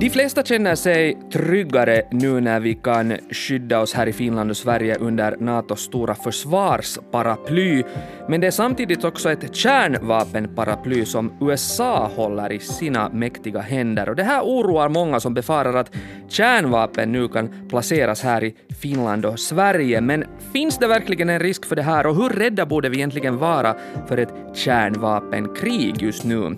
De 0.00 0.10
flesta 0.10 0.42
känner 0.42 0.74
sig 0.74 1.16
tryggare 1.32 2.02
nu 2.10 2.40
när 2.40 2.60
vi 2.60 2.74
kan 2.74 3.16
skydda 3.30 3.80
oss 3.80 3.94
här 3.94 4.06
i 4.06 4.12
Finland 4.12 4.50
och 4.50 4.56
Sverige 4.56 4.96
under 4.96 5.36
NATOs 5.36 5.80
stora 5.80 6.14
försvarsparaply, 6.14 7.84
men 8.28 8.40
det 8.40 8.46
är 8.46 8.50
samtidigt 8.50 9.04
också 9.04 9.32
ett 9.32 9.54
kärnvapenparaply 9.54 11.04
som 11.04 11.32
USA 11.40 12.10
håller 12.16 12.52
i 12.52 12.58
sina 12.58 13.08
mäktiga 13.08 13.60
händer 13.60 14.08
och 14.08 14.16
det 14.16 14.22
här 14.22 14.42
oroar 14.42 14.88
många 14.88 15.20
som 15.20 15.34
befarar 15.34 15.74
att 15.74 15.90
kärnvapen 16.28 17.12
nu 17.12 17.28
kan 17.28 17.68
placeras 17.68 18.22
här 18.22 18.44
i 18.44 18.54
Finland 18.80 19.26
och 19.26 19.40
Sverige. 19.40 20.00
Men 20.00 20.24
finns 20.52 20.78
det 20.78 20.86
verkligen 20.86 21.28
en 21.28 21.40
risk 21.40 21.66
för 21.66 21.76
det 21.76 21.82
här 21.82 22.06
och 22.06 22.16
hur 22.16 22.28
rädda 22.28 22.66
borde 22.66 22.88
vi 22.88 22.96
egentligen 22.96 23.38
vara 23.38 23.76
för 24.08 24.16
ett 24.16 24.32
kärnvapenkrig 24.54 26.02
just 26.02 26.24
nu? 26.24 26.56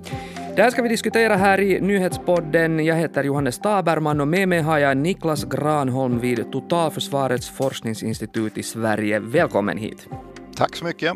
Det 0.56 0.62
här 0.62 0.70
ska 0.70 0.82
vi 0.82 0.88
diskutera 0.88 1.36
här 1.36 1.60
i 1.60 1.80
nyhetspodden. 1.80 2.84
Jag 2.84 2.96
heter 2.96 3.24
Johannes 3.24 3.58
Taberman 3.58 4.20
och 4.20 4.28
med 4.28 4.48
mig 4.48 4.60
har 4.60 4.78
jag 4.78 4.96
Niklas 4.96 5.44
Granholm 5.44 6.18
vid 6.18 6.52
Totalförsvarets 6.52 7.48
forskningsinstitut 7.48 8.58
i 8.58 8.62
Sverige. 8.62 9.18
Välkommen 9.18 9.78
hit. 9.78 10.08
Tack 10.56 10.76
så 10.76 10.84
mycket. 10.84 11.12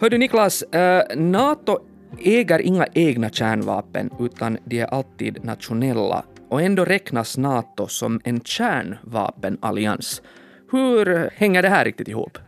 Hör 0.00 0.10
du 0.10 0.18
Niklas, 0.18 0.62
eh, 0.62 1.02
NATO 1.16 1.78
äger 2.18 2.58
inga 2.58 2.86
egna 2.94 3.30
kärnvapen 3.30 4.10
utan 4.20 4.58
de 4.64 4.80
är 4.80 4.86
alltid 4.86 5.44
nationella 5.44 6.24
och 6.48 6.62
ändå 6.62 6.84
räknas 6.84 7.38
NATO 7.38 7.86
som 7.88 8.20
en 8.24 8.40
kärnvapenallians. 8.40 10.22
Hur 10.70 11.30
hänger 11.34 11.62
det 11.62 11.68
här 11.68 11.84
riktigt 11.84 12.08
ihop? 12.08 12.38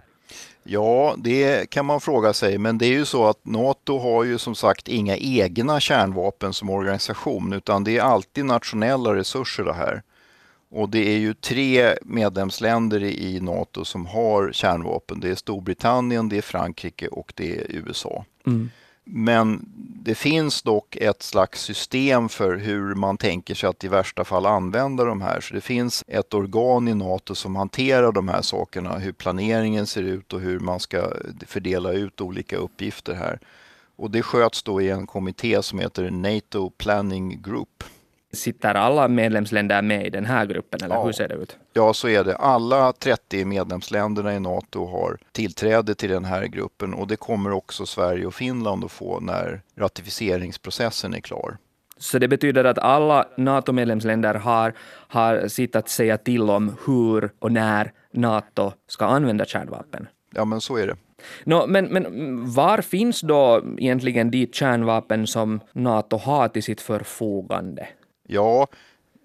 Ja, 0.64 1.14
det 1.18 1.70
kan 1.70 1.86
man 1.86 2.00
fråga 2.00 2.32
sig, 2.32 2.58
men 2.58 2.78
det 2.78 2.86
är 2.86 2.92
ju 2.92 3.04
så 3.04 3.26
att 3.26 3.46
NATO 3.46 3.98
har 3.98 4.24
ju 4.24 4.38
som 4.38 4.54
sagt 4.54 4.88
inga 4.88 5.16
egna 5.16 5.80
kärnvapen 5.80 6.52
som 6.52 6.70
organisation, 6.70 7.52
utan 7.52 7.84
det 7.84 7.98
är 7.98 8.02
alltid 8.02 8.44
nationella 8.44 9.14
resurser 9.14 9.64
det 9.64 9.72
här. 9.72 10.02
Och 10.70 10.88
det 10.88 11.14
är 11.14 11.18
ju 11.18 11.34
tre 11.34 11.94
medlemsländer 12.02 13.02
i 13.02 13.40
NATO 13.40 13.84
som 13.84 14.06
har 14.06 14.52
kärnvapen. 14.52 15.20
Det 15.20 15.30
är 15.30 15.34
Storbritannien, 15.34 16.28
det 16.28 16.38
är 16.38 16.42
Frankrike 16.42 17.08
och 17.08 17.32
det 17.36 17.58
är 17.58 17.66
USA. 17.68 18.24
Mm. 18.46 18.70
Men 19.04 19.68
det 20.04 20.14
finns 20.14 20.62
dock 20.62 20.96
ett 20.96 21.22
slags 21.22 21.62
system 21.62 22.28
för 22.28 22.56
hur 22.56 22.94
man 22.94 23.16
tänker 23.16 23.54
sig 23.54 23.68
att 23.68 23.84
i 23.84 23.88
värsta 23.88 24.24
fall 24.24 24.46
använda 24.46 25.04
de 25.04 25.20
här. 25.20 25.40
Så 25.40 25.54
det 25.54 25.60
finns 25.60 26.04
ett 26.06 26.34
organ 26.34 26.88
i 26.88 26.94
NATO 26.94 27.34
som 27.34 27.56
hanterar 27.56 28.12
de 28.12 28.28
här 28.28 28.42
sakerna, 28.42 28.98
hur 28.98 29.12
planeringen 29.12 29.86
ser 29.86 30.02
ut 30.02 30.32
och 30.32 30.40
hur 30.40 30.60
man 30.60 30.80
ska 30.80 31.12
fördela 31.46 31.92
ut 31.92 32.20
olika 32.20 32.56
uppgifter 32.56 33.14
här. 33.14 33.40
Och 33.96 34.10
det 34.10 34.22
sköts 34.22 34.62
då 34.62 34.80
i 34.80 34.90
en 34.90 35.06
kommitté 35.06 35.62
som 35.62 35.78
heter 35.78 36.10
NATO 36.10 36.70
Planning 36.70 37.42
Group. 37.42 37.84
Sitter 38.32 38.74
alla 38.74 39.08
medlemsländer 39.08 39.82
med 39.82 40.06
i 40.06 40.10
den 40.10 40.24
här 40.24 40.46
gruppen 40.46 40.80
eller 40.84 40.94
ja. 40.94 41.04
hur 41.04 41.12
ser 41.12 41.28
det 41.28 41.34
ut? 41.34 41.56
Ja, 41.72 41.94
så 41.94 42.08
är 42.08 42.24
det. 42.24 42.36
Alla 42.36 42.92
30 42.92 43.44
medlemsländerna 43.44 44.34
i 44.34 44.40
NATO 44.40 44.86
har 44.86 45.18
tillträde 45.32 45.94
till 45.94 46.10
den 46.10 46.24
här 46.24 46.46
gruppen 46.46 46.94
och 46.94 47.06
det 47.06 47.16
kommer 47.16 47.52
också 47.52 47.86
Sverige 47.86 48.26
och 48.26 48.34
Finland 48.34 48.84
att 48.84 48.92
få 48.92 49.20
när 49.20 49.62
ratificeringsprocessen 49.76 51.14
är 51.14 51.20
klar. 51.20 51.56
Så 51.98 52.18
det 52.18 52.28
betyder 52.28 52.64
att 52.64 52.78
alla 52.78 53.28
NATO-medlemsländer 53.36 54.34
har, 54.34 54.74
har 55.08 55.48
sitt 55.48 55.76
att 55.76 55.88
säga 55.88 56.18
till 56.18 56.50
om 56.50 56.76
hur 56.86 57.30
och 57.38 57.52
när 57.52 57.92
NATO 58.12 58.72
ska 58.88 59.06
använda 59.06 59.44
kärnvapen? 59.44 60.06
Ja, 60.34 60.44
men 60.44 60.60
så 60.60 60.76
är 60.76 60.86
det. 60.86 60.96
No, 61.44 61.66
men, 61.66 61.84
men 61.84 62.04
var 62.52 62.80
finns 62.80 63.20
då 63.20 63.62
egentligen 63.78 64.30
de 64.30 64.46
kärnvapen 64.52 65.26
som 65.26 65.60
NATO 65.72 66.16
har 66.16 66.48
till 66.48 66.62
sitt 66.62 66.80
förfogande? 66.80 67.86
Ja, 68.32 68.66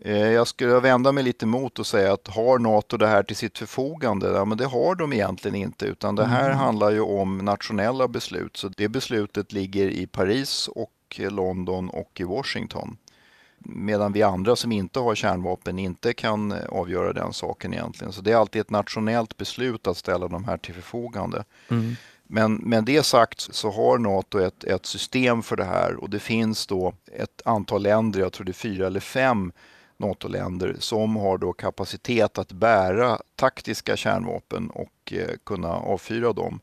eh, 0.01 0.27
jag 0.31 0.47
skulle 0.47 0.79
vända 0.79 1.11
mig 1.11 1.23
lite 1.23 1.45
mot 1.45 1.79
och 1.79 1.87
säga 1.87 2.13
att 2.13 2.27
har 2.27 2.59
NATO 2.59 2.97
det 2.97 3.07
här 3.07 3.23
till 3.23 3.35
sitt 3.35 3.57
förfogande? 3.57 4.27
Ja, 4.27 4.45
men 4.45 4.57
det 4.57 4.65
har 4.65 4.95
de 4.95 5.13
egentligen 5.13 5.55
inte, 5.55 5.85
utan 5.85 6.15
det 6.15 6.25
här 6.25 6.45
mm. 6.45 6.57
handlar 6.57 6.91
ju 6.91 7.01
om 7.01 7.37
nationella 7.37 8.07
beslut. 8.07 8.57
Så 8.57 8.67
det 8.67 8.87
beslutet 8.87 9.51
ligger 9.51 9.87
i 9.89 10.07
Paris 10.07 10.67
och 10.67 10.91
London 11.17 11.89
och 11.89 12.11
i 12.19 12.23
Washington. 12.23 12.97
Medan 13.59 14.13
vi 14.13 14.23
andra 14.23 14.55
som 14.55 14.71
inte 14.71 14.99
har 14.99 15.15
kärnvapen 15.15 15.79
inte 15.79 16.13
kan 16.13 16.53
avgöra 16.69 17.13
den 17.13 17.33
saken 17.33 17.73
egentligen. 17.73 18.13
Så 18.13 18.21
det 18.21 18.31
är 18.31 18.35
alltid 18.35 18.61
ett 18.61 18.69
nationellt 18.69 19.37
beslut 19.37 19.87
att 19.87 19.97
ställa 19.97 20.27
de 20.27 20.43
här 20.43 20.57
till 20.57 20.73
förfogande. 20.73 21.43
Mm. 21.69 21.95
Men 22.27 22.55
med 22.55 22.83
det 22.83 23.03
sagt 23.03 23.39
så 23.39 23.71
har 23.71 23.97
NATO 23.97 24.39
ett, 24.39 24.63
ett 24.63 24.85
system 24.85 25.43
för 25.43 25.55
det 25.55 25.65
här 25.65 25.95
och 25.95 26.09
det 26.09 26.19
finns 26.19 26.67
då 26.67 26.93
ett 27.13 27.41
antal 27.45 27.83
länder, 27.83 28.19
jag 28.19 28.33
tror 28.33 28.45
det 28.45 28.51
är 28.51 28.53
fyra 28.53 28.87
eller 28.87 28.99
fem 28.99 29.51
NATO-länder 29.97 30.75
som 30.79 31.15
har 31.15 31.37
då 31.37 31.53
kapacitet 31.53 32.37
att 32.37 32.51
bära 32.51 33.19
taktiska 33.35 33.97
kärnvapen 33.97 34.69
och 34.69 35.13
eh, 35.13 35.35
kunna 35.43 35.73
avfyra 35.73 36.33
dem. 36.33 36.59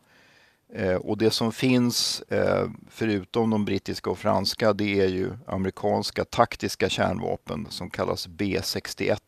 Eh, 0.75 0.95
och 0.95 1.19
det 1.19 1.31
som 1.31 1.53
finns, 1.53 2.23
eh, 2.29 2.71
förutom 2.91 3.51
de 3.51 3.65
brittiska 3.65 4.11
och 4.11 4.19
franska, 4.19 4.73
det 4.73 5.01
är 5.01 5.09
ju 5.09 5.31
amerikanska 5.47 6.25
taktiska 6.25 6.89
kärnvapen 6.89 7.67
som 7.71 7.91
kallas 7.91 8.29
B61. 8.29 9.19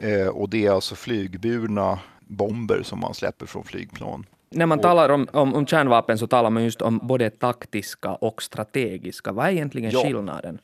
Eh, 0.00 0.26
och 0.26 0.48
det 0.48 0.66
är 0.66 0.70
alltså 0.70 0.94
flygburna 0.94 1.98
bomber 2.20 2.82
som 2.82 3.00
man 3.00 3.14
släpper 3.14 3.46
från 3.46 3.64
flygplan. 3.64 4.26
När 4.54 4.66
man 4.66 4.78
talar 4.78 5.08
om, 5.08 5.28
om, 5.32 5.54
om 5.54 5.66
kärnvapen 5.66 6.18
så 6.18 6.26
talar 6.26 6.50
man 6.50 6.64
just 6.64 6.82
om 6.82 7.00
både 7.02 7.30
taktiska 7.30 8.14
och 8.14 8.42
strategiska. 8.42 9.32
Vad 9.32 9.46
är 9.46 9.50
egentligen 9.50 9.90
ja. 9.90 10.02
skillnaden? 10.02 10.58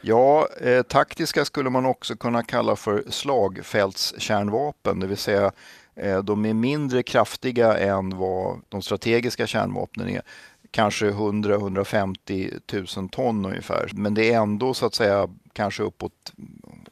Ja, 0.00 0.48
eh, 0.60 0.82
taktiska 0.82 1.44
skulle 1.44 1.70
man 1.70 1.86
också 1.86 2.16
kunna 2.16 2.42
kalla 2.42 2.76
för 2.76 3.04
slagfältskärnvapen, 3.08 5.00
det 5.00 5.06
vill 5.06 5.16
säga 5.16 5.52
eh, 5.94 6.18
de 6.18 6.44
är 6.44 6.54
mindre 6.54 7.02
kraftiga 7.02 7.78
än 7.78 8.18
vad 8.18 8.60
de 8.68 8.82
strategiska 8.82 9.46
kärnvapnen 9.46 10.08
är. 10.08 10.22
Kanske 10.70 11.10
100-150 11.10 12.98
000 12.98 13.08
ton 13.08 13.44
ungefär. 13.44 13.90
Men 13.92 14.14
det 14.14 14.32
är 14.32 14.40
ändå 14.40 14.74
så 14.74 14.86
att 14.86 14.94
säga 14.94 15.28
kanske 15.52 15.82
uppåt 15.82 16.32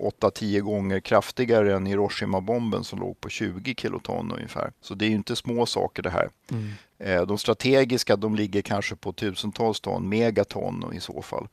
8-10 0.01 0.61
gånger 0.61 1.01
kraftigare 1.01 1.75
än 1.75 1.87
Hiroshima-bomben 1.87 2.85
som 2.85 3.01
låg 3.01 3.21
på 3.21 3.29
20 3.29 3.75
kiloton 3.75 4.33
ungefär. 4.33 4.73
Så 4.81 4.95
det 4.95 5.05
är 5.05 5.09
ju 5.09 5.15
inte 5.15 5.37
små 5.37 5.67
saker 5.67 6.03
det 6.03 6.11
här. 6.11 6.29
Mm. 6.51 6.71
Eh, 6.99 7.27
de 7.27 7.39
strategiska 7.39 8.17
de 8.17 8.35
ligger 8.35 8.63
kanske 8.63 8.97
på 8.97 9.13
tusentals 9.13 9.81
ton, 9.81 10.09
megaton 10.09 10.93
i 10.95 11.01
så 11.01 11.23
fall. 11.23 11.49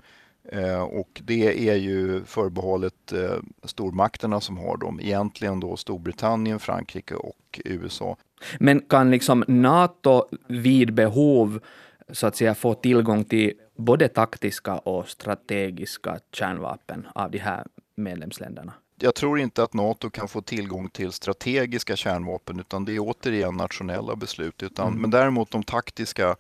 Eh, 0.52 0.82
och 0.82 1.22
det 1.24 1.70
är 1.70 1.76
ju 1.76 2.24
förbehållet 2.26 3.14
eh, 3.14 3.38
stormakterna 3.64 4.42
som 4.42 4.58
har 4.58 4.78
dem. 4.78 5.00
Egentligen 5.00 5.60
då 5.60 5.78
Storbritannien, 5.78 6.60
Frankrike 6.60 7.16
och 7.16 7.62
USA. 7.66 8.18
Men 8.60 8.80
kan 8.80 9.12
liksom 9.12 9.44
NATO 9.48 10.26
vid 10.48 10.94
behov 10.94 11.60
så 12.10 12.28
att 12.28 12.36
säga 12.36 12.56
få 12.56 12.74
tillgång 12.74 13.24
till 13.24 13.54
både 13.76 14.08
taktiska 14.08 14.78
och 14.78 15.10
strategiska 15.10 16.20
kärnvapen 16.32 17.08
av 17.16 17.32
de 17.32 17.38
här 17.38 17.64
medlemsländerna? 17.98 18.74
Jag 19.00 19.16
tror 19.16 19.40
inte 19.40 19.64
att 19.64 19.74
NATO 19.74 20.10
kan 20.10 20.28
få 20.28 20.42
tillgång 20.42 20.90
till 20.90 21.12
strategiska 21.12 21.96
kärnvapen 21.96 22.60
utan 22.60 22.86
det 22.86 22.96
är 22.96 23.00
återigen 23.00 23.58
nationella 23.58 24.16
beslut. 24.16 24.64
Utan, 24.64 24.88
mm. 24.88 25.02
Men 25.02 25.10
däremot 25.10 25.52
de 25.52 25.64
taktiska 25.64 26.36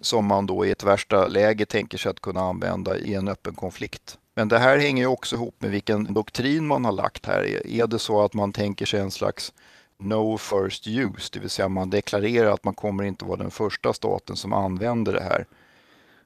som 0.00 0.26
man 0.26 0.46
då 0.46 0.66
i 0.66 0.70
ett 0.70 0.84
värsta 0.84 1.26
läge 1.26 1.66
tänker 1.66 1.98
sig 1.98 2.10
att 2.10 2.20
kunna 2.20 2.40
använda 2.40 2.98
i 2.98 3.14
en 3.14 3.28
öppen 3.28 3.54
konflikt. 3.54 4.18
Men 4.34 4.48
det 4.48 4.58
här 4.58 4.78
hänger 4.78 5.02
ju 5.02 5.06
också 5.06 5.36
ihop 5.36 5.54
med 5.58 5.70
vilken 5.70 6.14
doktrin 6.14 6.66
man 6.66 6.84
har 6.84 6.92
lagt 6.92 7.26
här. 7.26 7.66
Är 7.66 7.86
det 7.86 7.98
så 7.98 8.22
att 8.22 8.34
man 8.34 8.52
tänker 8.52 8.86
sig 8.86 9.00
en 9.00 9.10
slags 9.10 9.52
no 9.98 10.38
first 10.38 10.86
use, 10.86 11.30
det 11.32 11.38
vill 11.38 11.50
säga 11.50 11.68
man 11.68 11.90
deklarerar 11.90 12.50
att 12.50 12.64
man 12.64 12.74
kommer 12.74 13.04
inte 13.04 13.24
vara 13.24 13.36
den 13.36 13.50
första 13.50 13.92
staten 13.92 14.36
som 14.36 14.52
använder 14.52 15.12
det 15.12 15.22
här. 15.22 15.46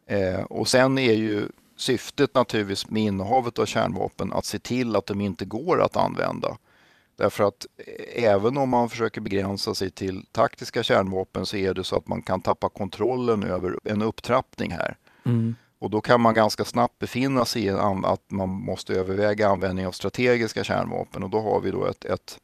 Eh, 0.06 0.43
och 0.43 0.69
sen 0.69 0.99
är 0.99 1.12
ju 1.12 1.49
syftet 1.80 2.34
naturligtvis 2.34 2.90
med 2.90 3.02
innehavet 3.02 3.58
av 3.58 3.66
kärnvapen 3.66 4.32
att 4.32 4.44
se 4.44 4.58
till 4.58 4.96
att 4.96 5.06
de 5.06 5.20
inte 5.20 5.44
går 5.44 5.82
att 5.82 5.96
använda. 5.96 6.56
Därför 7.16 7.44
att 7.44 7.66
även 8.14 8.56
om 8.56 8.68
man 8.68 8.88
försöker 8.88 9.20
begränsa 9.20 9.74
sig 9.74 9.90
till 9.90 10.26
taktiska 10.32 10.82
kärnvapen 10.82 11.46
så 11.46 11.56
är 11.56 11.74
det 11.74 11.84
så 11.84 11.96
att 11.96 12.08
man 12.08 12.22
kan 12.22 12.40
tappa 12.40 12.68
kontrollen 12.68 13.42
över 13.42 13.78
en 13.84 14.02
upptrappning 14.02 14.70
här. 14.70 14.96
Mm. 15.24 15.54
Och 15.78 15.90
då 15.90 16.00
kan 16.00 16.20
man 16.20 16.34
ganska 16.34 16.64
snabbt 16.64 16.98
befinna 16.98 17.44
sig 17.44 17.64
i 17.64 17.70
att 17.70 18.30
man 18.30 18.48
måste 18.48 18.94
överväga 18.94 19.48
användning 19.48 19.86
av 19.86 19.92
strategiska 19.92 20.64
kärnvapen 20.64 21.22
och 21.22 21.30
då 21.30 21.40
har 21.40 21.60
vi 21.60 21.70
då 21.70 21.86
ett, 21.86 22.04
ett 22.04 22.38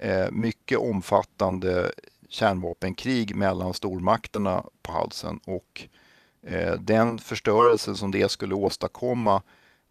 eh, 0.00 0.30
mycket 0.30 0.78
omfattande 0.78 1.92
kärnvapenkrig 2.28 3.36
mellan 3.36 3.74
stormakterna 3.74 4.64
på 4.82 4.92
halsen 4.92 5.40
och 5.44 5.88
Eh, 5.88 6.05
Eh, 6.46 6.72
den 6.72 7.18
förstörelsen 7.18 7.96
som 7.96 8.10
det 8.10 8.30
skulle 8.30 8.54
åstadkomma, 8.54 9.42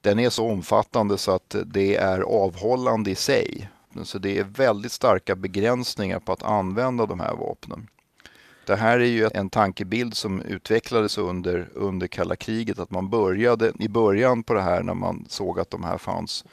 den 0.02 0.20
är 0.20 0.30
så 0.30 0.52
omfattande 0.52 1.18
så 1.18 1.32
att 1.32 1.56
det 1.66 1.96
är 1.96 2.22
avhållande 2.22 3.12
i 3.12 3.16
sig. 3.16 3.70
Så 4.04 4.18
det 4.18 4.40
är 4.40 4.44
väldigt 4.44 4.92
starka 4.92 5.36
begränsningar 5.36 6.20
på 6.20 6.32
att 6.32 6.44
använda 6.44 7.06
de 7.06 7.20
här 7.20 7.34
vapnen. 7.34 7.88
Det 8.66 8.76
här 8.76 9.00
är 9.00 9.06
ju 9.06 9.30
en 9.34 9.50
tankebild 9.50 10.18
som 10.18 10.42
utvecklades 10.42 11.18
under, 11.18 11.70
under 11.74 12.08
kalla 12.08 12.36
kriget, 12.36 12.80
att 12.80 12.92
man 12.92 13.10
började 13.10 13.72
i 13.80 13.88
början 13.88 14.44
på 14.44 14.54
det 14.54 14.62
här 14.62 14.84
när 14.84 14.94
man 14.94 15.26
såg 15.30 15.60
att 15.60 15.70
de 15.70 15.84
här 15.84 15.98
fanns 15.98 16.46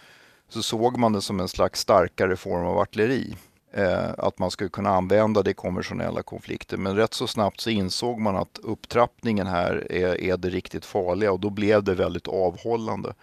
så 0.48 0.62
såg 0.62 0.98
man 0.98 1.12
det 1.12 1.22
som 1.22 1.40
en 1.40 1.48
slags 1.48 1.80
starkare 1.80 2.36
form 2.36 2.66
av 2.66 2.78
artilleri. 2.78 3.36
Eh, 3.74 4.10
att 4.18 4.38
man 4.38 4.50
skulle 4.50 4.70
kunna 4.70 4.90
använda 4.90 5.42
det 5.42 5.50
i 5.50 5.54
konventionella 5.54 6.22
konflikter. 6.22 6.76
Men 6.76 6.96
rätt 6.96 7.14
så 7.14 7.26
snabbt 7.26 7.60
så 7.60 7.70
insåg 7.70 8.20
man 8.20 8.36
att 8.36 8.58
upptrappningen 8.62 9.46
här 9.46 9.92
är, 9.92 10.20
är 10.20 10.36
det 10.36 10.48
riktigt 10.50 10.84
farliga 10.84 11.32
och 11.32 11.40
då 11.40 11.50
blev 11.50 11.82
det 11.84 11.94
väldigt 11.94 12.28
avhållande. 12.28 13.14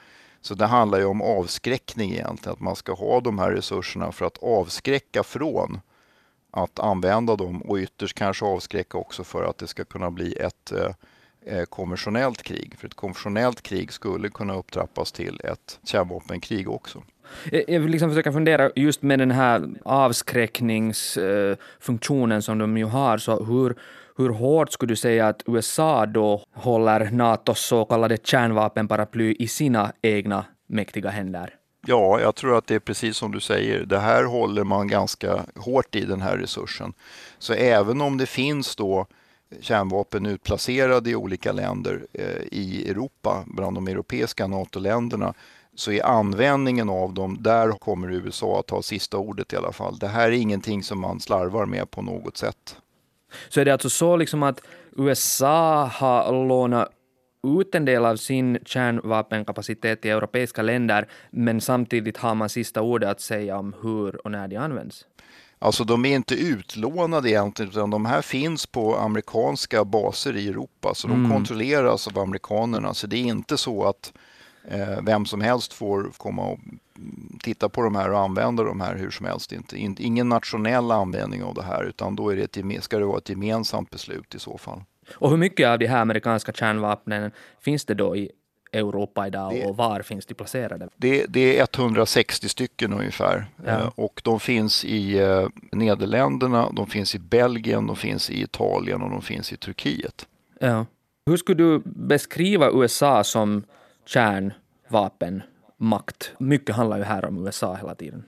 Så 0.42 0.54
det 0.54 0.66
handlar 0.66 1.00
ju 1.00 1.06
om 1.06 1.22
avskräckning 1.22 2.12
egentligen, 2.12 2.54
att 2.54 2.60
man 2.60 2.75
ska 2.75 2.94
ha 2.94 3.19
de 3.19 3.40
här 3.40 3.51
resurserna 3.51 4.12
för 4.12 4.25
att 4.25 4.38
avskräcka 4.38 5.24
från 5.24 5.81
att 6.52 6.80
använda 6.80 7.36
dem 7.36 7.62
och 7.62 7.78
ytterst 7.78 8.18
kanske 8.18 8.45
avskräcka 8.45 8.98
också 8.98 9.24
för 9.24 9.44
att 9.44 9.57
det 9.57 9.68
ska 9.68 9.86
kunna 9.86 10.12
bli 10.12 10.34
ett 10.34 10.72
eh, 10.72 10.92
eh 11.45 11.66
konventionellt 11.66 12.44
krig. 12.44 12.75
För 12.78 12.88
ett 12.88 12.94
konventionellt 12.94 13.62
krig 13.62 13.94
skulle 13.94 14.30
kunna 14.30 14.56
upptrappas 14.56 15.12
till 15.12 15.42
ett 15.44 15.80
kärnvapenkrig 15.84 16.69
också. 16.69 17.04
Eh, 17.52 17.62
jag 17.68 17.80
vill 17.80 17.92
liksom 17.92 18.10
försöka 18.10 18.31
fundera 18.31 18.72
just 18.76 19.02
med 19.02 19.20
den 19.20 19.31
här 19.31 19.70
avskräckningsfunktionen 19.86 22.42
som 22.42 22.58
de 22.58 22.78
ju 22.78 22.86
har, 22.86 23.18
så 23.18 23.44
hur, 23.44 23.76
hur 24.18 24.30
hårt 24.30 24.72
skulle 24.72 24.92
du 24.92 24.96
säga 24.96 25.28
att 25.28 25.44
USA 25.46 26.06
då 26.06 26.44
håller 26.54 27.12
Natos 27.12 27.66
så 27.66 27.86
kallade 27.86 28.18
kärnvapenparaply 28.24 29.36
i 29.40 29.48
sina 29.48 29.92
egna 30.02 30.46
mäktiga 30.68 31.10
händer? 31.10 31.56
Ja, 31.88 32.20
jag 32.20 32.36
tror 32.36 32.58
att 32.58 32.68
det 32.68 32.76
är 32.76 32.80
precis 32.80 33.18
som 33.18 33.31
du 33.31 33.40
säger. 33.40 33.86
Det 33.86 34.00
här 34.00 34.24
håller 34.24 34.64
man 34.64 34.88
ganska 34.88 35.46
hårt 35.56 35.96
i 35.96 36.06
den 36.06 36.22
här 36.22 36.38
resursen. 36.38 36.94
Så 37.40 37.54
även 37.54 38.02
om 38.02 38.18
det 38.18 38.26
finns 38.26 38.76
då 38.76 39.08
kärnvapen 39.62 40.26
utplacerade 40.26 41.10
i 41.10 41.16
olika 41.16 41.52
länder 41.52 42.06
eh, 42.14 42.44
i 42.52 42.90
Europa, 42.90 43.44
bland 43.48 43.78
de 43.78 43.88
europeiska 43.88 44.48
NATO-länderna, 44.48 45.34
så 45.75 45.92
är 45.92 46.06
användningen 46.06 46.89
av 46.89 47.13
dem, 47.13 47.38
där 47.39 47.71
kommer 47.71 48.12
USA 48.12 48.60
att 48.60 48.69
ha 48.69 48.81
sista 48.81 49.18
ordet 49.18 49.54
i 49.54 49.56
alla 49.56 49.71
fall. 49.71 49.98
Det 49.98 50.07
här 50.07 50.27
är 50.27 50.31
ingenting 50.31 50.83
som 50.83 51.00
man 51.00 51.19
slarvar 51.19 51.66
med 51.66 51.92
på 51.92 52.01
något 52.01 52.38
sätt. 52.38 52.75
Så 53.50 53.62
är 53.62 53.66
det 53.66 53.71
alltså 53.74 53.89
så 53.89 54.18
liksom 54.18 54.44
att 54.44 54.62
USA 54.98 55.86
har 55.86 56.48
lånat 56.48 56.89
ut 57.60 57.75
en 57.75 57.86
del 57.86 58.06
av 58.06 58.16
sin 58.16 58.60
kärnvapenkapacitet 58.66 60.01
till 60.01 60.12
europeiska 60.12 60.62
länder, 60.62 61.07
men 61.31 61.62
samtidigt 61.62 62.18
har 62.18 62.36
man 62.36 62.50
sista 62.50 62.81
ordet 62.81 63.10
att 63.10 63.21
säga 63.21 63.57
om 63.57 63.75
hur 63.81 64.25
och 64.25 64.31
när 64.31 64.48
de 64.48 64.57
används? 64.57 65.06
Alltså 65.60 65.83
de 65.83 66.06
är 66.06 66.16
inte 66.16 66.36
utlånade 66.36 67.30
egentligen, 67.30 67.71
utan 67.71 67.89
de 67.89 68.06
här 68.06 68.21
finns 68.21 68.66
på 68.66 68.98
amerikanska 68.98 69.86
baser 69.86 70.36
i 70.36 70.48
Europa, 70.48 70.94
så 70.95 71.07
de 71.07 71.13
mm. 71.13 71.31
kontrolleras 71.31 72.07
av 72.07 72.19
amerikanerna. 72.19 72.94
Så 72.94 73.07
det 73.07 73.18
är 73.18 73.24
inte 73.24 73.57
så 73.57 73.83
att 73.83 74.13
vem 75.02 75.26
som 75.26 75.42
helst 75.42 75.74
får 75.74 76.12
komma 76.18 76.46
och 76.46 76.60
titta 77.42 77.70
på 77.70 77.82
de 77.82 77.96
här 77.96 78.12
och 78.12 78.20
använda 78.20 78.64
de 78.64 78.82
här 78.82 78.96
hur 78.96 79.12
som 79.12 79.26
helst. 79.26 79.52
Inte, 79.52 80.04
ingen 80.04 80.30
nationell 80.30 80.92
användning 80.92 81.44
av 81.44 81.54
det 81.54 81.64
här, 81.64 81.84
utan 81.84 82.16
då 82.16 82.30
är 82.30 82.36
det 82.36 82.58
ett, 82.58 82.84
ska 82.84 83.00
det 83.00 83.06
vara 83.06 83.18
ett 83.18 83.30
gemensamt 83.30 83.90
beslut 83.90 84.36
i 84.36 84.40
så 84.40 84.58
fall. 84.58 84.84
Och 85.14 85.30
hur 85.30 85.38
mycket 85.38 85.68
av 85.68 85.80
de 85.80 85.88
här 85.88 86.02
amerikanska 86.02 86.52
kärnvapnen 86.52 87.32
finns 87.62 87.86
det 87.86 87.94
då 87.94 88.16
i 88.16 88.32
Europa 88.72 89.28
idag 89.28 89.54
det, 89.54 89.66
och 89.66 89.78
var 89.78 90.02
finns 90.02 90.26
de 90.26 90.34
placerade? 90.34 90.90
Det, 90.96 91.26
det 91.30 91.60
är 91.60 91.68
160 91.80 92.50
stycken 92.50 92.94
ungefär 92.94 93.46
ja. 93.66 93.72
Eh, 93.72 93.90
och 93.96 94.22
de 94.24 94.40
finns 94.40 94.86
i 94.86 95.20
eh, 95.20 95.48
Nederländerna, 95.72 96.72
de 96.72 96.88
finns 96.88 97.16
i 97.16 97.20
Belgien, 97.20 97.88
de 97.88 97.96
finns 97.96 98.30
i 98.30 98.42
Italien 98.42 99.02
och 99.02 99.10
de 99.10 99.22
finns 99.22 99.54
i 99.54 99.58
Turkiet. 99.58 100.28
Ja. 100.60 100.86
Hur 101.26 101.38
skulle 101.38 101.64
du 101.64 101.82
beskriva 101.86 102.72
USA 102.72 103.24
som 103.24 103.64
kärnvapenmakt? 104.10 106.32
Mycket 106.40 106.76
handlar 106.76 106.98
ju 106.98 107.04
här 107.04 107.26
om 107.26 107.46
USA 107.46 107.76
hela 107.76 107.96
tiden. 107.96 108.24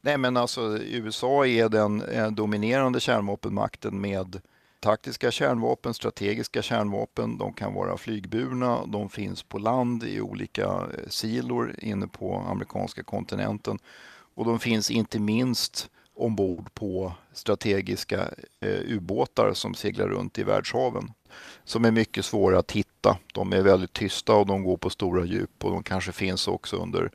Nej 0.00 0.18
men 0.18 0.36
alltså 0.36 0.78
USA 0.78 1.46
är 1.46 1.68
den 1.68 2.02
eh, 2.02 2.30
dominerande 2.30 3.00
kärnvapenmakten 3.00 4.00
med 4.00 4.40
taktiska 4.80 5.30
kärnvapen, 5.30 5.94
strategiska 5.94 6.62
kärnvapen, 6.62 7.38
de 7.38 7.52
kan 7.52 7.74
vara 7.74 7.96
flygburna, 7.96 8.86
de 8.86 9.08
finns 9.08 9.42
på 9.42 9.58
land 9.58 10.04
i 10.04 10.20
olika 10.20 10.64
eh, 10.64 11.08
silor 11.08 11.74
inne 11.78 12.06
på 12.06 12.36
amerikanska 12.36 13.02
kontinenten 13.02 13.78
och 14.34 14.44
de 14.44 14.58
finns 14.58 14.90
inte 14.90 15.18
minst 15.18 15.90
ombord 16.16 16.74
på 16.74 17.12
strategiska 17.32 18.20
eh, 18.60 18.80
ubåtar 18.84 19.52
som 19.54 19.74
seglar 19.74 20.08
runt 20.08 20.38
i 20.38 20.42
världshaven 20.42 21.12
som 21.64 21.84
är 21.84 21.90
mycket 21.90 22.24
svåra 22.24 22.58
att 22.58 22.72
hitta. 22.72 23.18
De 23.34 23.52
är 23.52 23.62
väldigt 23.62 23.92
tysta 23.92 24.34
och 24.34 24.46
de 24.46 24.64
går 24.64 24.76
på 24.76 24.90
stora 24.90 25.24
djup 25.24 25.64
och 25.64 25.70
de 25.70 25.82
kanske 25.82 26.12
finns 26.12 26.48
också 26.48 26.76
under 26.76 27.10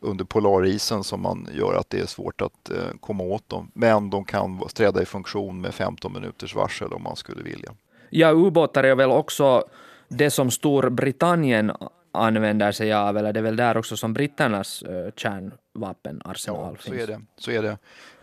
under 0.00 0.24
polarisen 0.24 1.04
som 1.04 1.22
man 1.22 1.48
gör 1.52 1.74
att 1.74 1.90
det 1.90 2.00
är 2.00 2.06
svårt 2.06 2.40
att 2.40 2.70
eh, 2.70 2.76
komma 3.00 3.24
åt 3.24 3.48
dem. 3.48 3.70
Men 3.74 4.10
de 4.10 4.24
kan 4.24 4.68
träda 4.74 5.02
i 5.02 5.04
funktion 5.04 5.60
med 5.60 5.74
15 5.74 6.12
minuters 6.12 6.54
varsel 6.54 6.92
om 6.92 7.02
man 7.02 7.16
skulle 7.16 7.42
vilja. 7.42 7.70
Ja, 8.10 8.30
ubåtar 8.30 8.84
är 8.84 8.94
väl 8.94 9.10
också 9.10 9.64
det 10.08 10.30
som 10.30 10.50
Storbritannien 10.50 11.72
använder 12.12 12.72
sig 12.72 12.92
av, 12.92 13.16
eller 13.16 13.32
det 13.32 13.40
är 13.40 13.44
väl 13.44 13.56
där 13.56 13.76
också 13.76 13.96
som 13.96 14.12
britternas 14.12 14.82
eh, 14.82 15.12
kärnvapenarsenal 15.16 16.76
ja, 16.78 16.82
finns? 16.82 16.96
Så 16.96 17.02
är 17.02 17.06
det. 17.06 17.20
Så 17.36 17.50
är 17.50 17.62
det. 17.62 17.78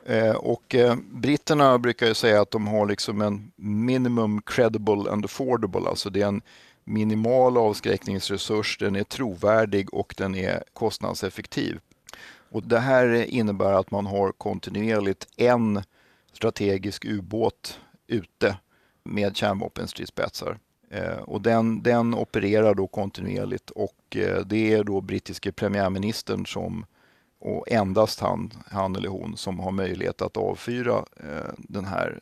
Eh, 0.06 0.36
och 0.36 0.76
eh, 0.76 0.96
britterna 1.12 1.78
brukar 1.78 2.08
ju 2.08 2.14
säga 2.14 2.42
att 2.42 2.52
de 2.52 2.68
har 2.68 2.86
liksom 2.86 3.22
en 3.22 3.52
minimum 3.56 4.42
credible 4.42 5.12
and 5.12 5.26
affordable, 5.26 5.90
alltså 5.90 6.10
det 6.10 6.22
är 6.22 6.28
en 6.28 6.42
minimal 6.84 7.58
avskräckningsresurs, 7.58 8.78
den 8.78 8.96
är 8.96 9.04
trovärdig 9.04 9.94
och 9.94 10.14
den 10.18 10.36
är 10.36 10.64
kostnadseffektiv. 10.74 11.80
Och 12.50 12.64
det 12.64 12.80
här 12.80 13.26
innebär 13.26 13.74
att 13.74 13.92
man 13.92 14.06
har 14.06 14.32
kontinuerligt 14.32 15.28
en 15.36 15.84
strategisk 16.34 17.06
ubåt 17.06 17.80
ute 18.08 18.58
med 19.04 19.38
kärnvapenstridsspetsar. 19.38 20.58
Eh, 20.90 21.18
och 21.18 21.42
den, 21.42 21.84
den 21.84 22.14
opererar 22.14 22.76
då 22.76 22.88
kontinuerligt 22.88 23.70
och 23.70 24.18
det 24.46 24.74
är 24.74 24.84
då 24.84 25.02
brittiske 25.02 25.52
premiärministern 25.52 26.46
som 26.46 26.86
och 27.46 27.72
endast 27.72 28.20
han, 28.20 28.52
han 28.72 28.96
eller 28.96 29.10
hon 29.10 29.38
som 29.38 29.60
har 29.60 29.72
möjlighet 29.72 30.22
att 30.22 30.38
avfyra 30.38 31.06
eh, 31.18 31.54
den 31.58 31.86
här 31.86 32.20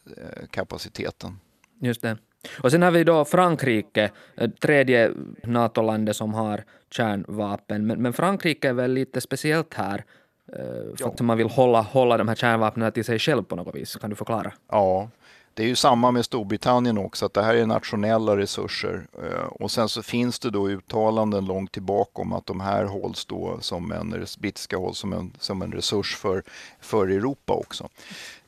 kapaciteten. 0.51 1.39
Just 1.79 2.01
det. 2.01 2.17
Och 2.63 2.71
sen 2.71 2.81
har 2.81 2.91
vi 2.91 3.03
då 3.03 3.25
Frankrike, 3.25 4.11
eh, 4.37 4.49
tredje 4.49 5.11
NATO-landet 5.43 6.15
som 6.15 6.33
har 6.33 6.63
kärnvapen. 6.92 7.87
Men, 7.87 8.01
men, 8.01 8.13
Frankrike 8.13 8.69
är 8.69 8.73
väl 8.73 8.92
lite 8.92 9.21
speciellt 9.21 9.73
här 9.73 10.03
eh, 10.53 10.56
för 10.65 10.95
ja. 10.99 11.07
att 11.07 11.21
man 11.21 11.37
vill 11.37 11.49
hålla, 11.49 11.81
hålla 11.81 12.18
de 12.18 12.27
här 12.27 12.35
kärnvapnen 12.35 12.92
till 12.92 13.06
sig 13.06 13.19
själv 13.19 13.44
på 13.44 13.56
något 13.56 13.75
vis. 13.75 13.95
Kan 13.95 14.09
du 14.09 14.15
förklara? 14.15 14.53
Ja, 14.71 15.09
det 15.56 15.64
är 15.64 15.68
ju 15.68 15.76
samma 15.76 16.12
med 16.12 16.26
Storbritannien 16.26 16.98
också, 16.98 17.26
att 17.26 17.33
det 17.33 17.44
här 17.44 17.56
är 17.56 17.66
nationella 17.66 18.38
resurser. 18.38 19.07
Eh, 19.24 19.45
och 19.45 19.72
sen 19.72 19.90
så 19.90 20.04
finns 20.04 20.40
det 20.40 20.50
då 20.50 20.69
uttalanden 20.69 21.45
långt 21.45 21.72
tillbaka 21.72 22.22
om 22.22 22.33
att 22.33 22.45
de 22.45 22.60
här 22.60 22.86
hålls 22.86 23.26
då 23.26 23.57
som 23.62 23.92
en, 23.92 24.26
brittiska 24.40 24.78
hålls 24.78 24.98
som 24.98 25.14
en, 25.14 25.31
som 25.40 25.62
en 25.62 25.72
resurs 25.72 26.16
för, 26.16 26.44
för 26.81 27.07
Europa 27.07 27.54
också. 27.54 27.90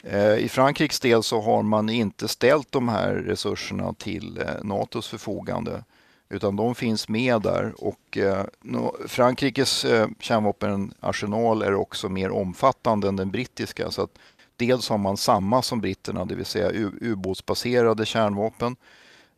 Eh, 0.03 0.37
I 0.37 0.49
Frankrikes 0.49 0.99
del 0.99 1.23
så 1.23 1.41
har 1.41 1.63
man 1.63 1.89
inte 1.89 2.27
ställt 2.27 2.71
de 2.71 2.89
här 2.89 3.13
resurserna 3.13 3.93
till 3.93 4.37
eh, 4.37 4.63
Natos 4.63 5.07
förfogande 5.07 5.83
utan 6.29 6.55
de 6.55 6.75
finns 6.75 7.09
med 7.09 7.41
där 7.41 7.73
och 7.77 8.17
Frankrikes 9.07 9.85
kärnvapenarsenal 10.19 11.61
är 11.61 11.73
också 11.73 12.09
mer 12.09 12.31
omfattande 12.31 13.07
än 13.07 13.15
den 13.15 13.31
brittiska 13.31 13.91
så 13.91 14.01
att 14.01 14.17
Dels 14.57 14.89
har 14.89 14.97
man 14.97 15.17
samma 15.17 15.61
som 15.61 15.81
britterna, 15.81 16.25
det 16.25 16.35
vill 16.35 16.45
säga 16.45 16.89
ubåtsbaserade 17.01 18.05
kärnvapen. 18.05 18.75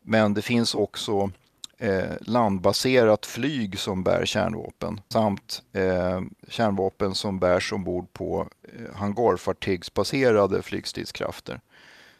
Men 0.02 0.34
det 0.34 0.42
finns 0.42 0.74
också 0.74 1.30
eh, 1.78 2.14
landbaserat 2.20 3.26
flyg 3.26 3.78
som 3.78 4.02
bär 4.02 4.24
kärnvapen 4.24 5.00
samt 5.08 5.62
eh, 5.72 6.20
kärnvapen 6.48 7.14
som 7.14 7.38
bärs 7.38 7.72
ombord 7.72 8.12
på 8.12 8.48
eh, 8.62 8.96
hangarfartygsbaserade 8.96 10.62
flygstridskrafter. 10.62 11.60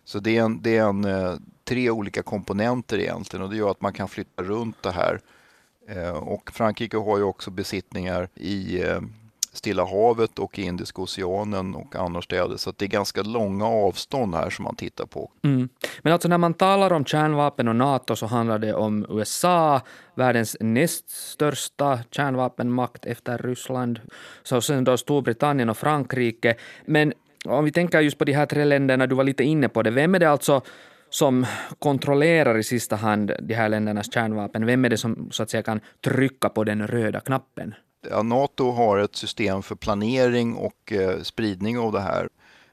Så 0.04 0.18
det 0.18 0.36
är, 0.36 0.42
en, 0.42 0.62
det 0.62 0.76
är 0.76 0.82
en, 0.82 1.04
eh, 1.04 1.34
tre 1.64 1.90
olika 1.90 2.22
komponenter 2.22 2.98
egentligen 2.98 3.42
och 3.42 3.50
det 3.50 3.56
gör 3.56 3.70
att 3.70 3.80
man 3.80 3.92
kan 3.92 4.08
flytta 4.08 4.42
runt 4.42 4.82
det 4.82 4.90
här. 4.90 5.20
Eh, 5.88 6.10
och 6.10 6.50
Frankrike 6.50 6.96
har 6.96 7.18
ju 7.18 7.24
också 7.24 7.50
besittningar 7.50 8.28
i 8.34 8.82
eh, 8.82 9.00
Stilla 9.58 9.84
havet 9.84 10.38
och 10.38 10.58
Indiska 10.58 11.02
oceanen 11.02 11.74
och 11.74 11.96
annorstädes. 11.96 12.62
Så 12.62 12.72
det 12.76 12.84
är 12.84 12.88
ganska 12.88 13.22
långa 13.22 13.66
avstånd 13.66 14.34
här 14.34 14.50
som 14.50 14.62
man 14.64 14.76
tittar 14.76 15.06
på. 15.06 15.30
Mm. 15.44 15.68
Men 16.02 16.12
alltså 16.12 16.28
när 16.28 16.38
man 16.38 16.54
talar 16.54 16.92
om 16.92 17.04
kärnvapen 17.04 17.68
och 17.68 17.76
NATO 17.76 18.16
så 18.16 18.26
handlar 18.26 18.58
det 18.58 18.74
om 18.74 19.06
USA, 19.08 19.80
världens 20.14 20.56
näst 20.60 21.10
största 21.10 21.98
kärnvapenmakt 22.10 23.06
efter 23.06 23.38
Ryssland, 23.38 24.00
så 24.42 24.60
sen 24.60 24.84
då 24.84 24.96
Storbritannien 24.96 25.70
och 25.70 25.78
Frankrike. 25.78 26.54
Men 26.86 27.12
om 27.44 27.64
vi 27.64 27.72
tänker 27.72 28.00
just 28.00 28.18
på 28.18 28.24
de 28.24 28.32
här 28.32 28.46
tre 28.46 28.64
länderna, 28.64 29.06
du 29.06 29.14
var 29.14 29.24
lite 29.24 29.44
inne 29.44 29.68
på 29.68 29.82
det, 29.82 29.90
vem 29.90 30.14
är 30.14 30.18
det 30.18 30.30
alltså 30.30 30.62
som 31.10 31.46
kontrollerar 31.78 32.58
i 32.58 32.62
sista 32.62 32.96
hand 32.96 33.32
de 33.42 33.54
här 33.54 33.68
ländernas 33.68 34.12
kärnvapen? 34.12 34.66
Vem 34.66 34.84
är 34.84 34.88
det 34.88 34.96
som 34.96 35.28
så 35.30 35.42
att 35.42 35.50
säga 35.50 35.62
kan 35.62 35.80
trycka 36.04 36.48
på 36.48 36.64
den 36.64 36.86
röda 36.86 37.20
knappen? 37.20 37.74
Ja, 38.10 38.22
Nato 38.22 38.70
har 38.70 38.98
ett 38.98 39.16
system 39.16 39.62
för 39.62 39.74
planering 39.74 40.54
och 40.54 40.92
eh, 40.92 41.20
spridning 41.22 41.78
av 41.78 41.92
det 41.92 42.00
här. 42.00 42.28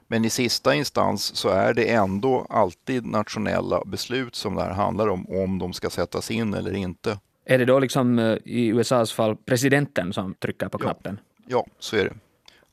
Men 0.08 0.24
i 0.24 0.30
sista 0.30 0.74
instans 0.74 1.36
så 1.36 1.48
är 1.48 1.74
det 1.74 1.92
ändå 1.92 2.46
alltid 2.50 3.06
nationella 3.06 3.82
beslut 3.86 4.34
som 4.34 4.54
det 4.54 4.62
här 4.62 4.70
handlar 4.70 5.08
om, 5.08 5.26
om 5.28 5.58
de 5.58 5.72
ska 5.72 5.90
sättas 5.90 6.30
in 6.30 6.54
eller 6.54 6.74
inte. 6.74 7.18
Är 7.44 7.58
det 7.58 7.64
då 7.64 7.78
liksom 7.78 8.18
eh, 8.18 8.36
i 8.44 8.66
USAs 8.66 9.12
fall 9.12 9.36
presidenten 9.36 10.12
som 10.12 10.34
trycker 10.34 10.68
på 10.68 10.78
knappen? 10.78 11.20
Ja, 11.36 11.44
ja 11.48 11.66
så 11.78 11.96
är 11.96 12.04
det. 12.04 12.14